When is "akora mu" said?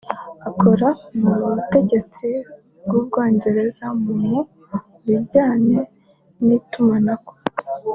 0.49-1.31